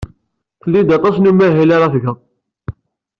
Tlid 0.61 0.89
aṭas 0.97 1.15
n 1.19 1.29
umahil 1.29 1.69
ara 1.75 1.93
tged. 1.93 2.05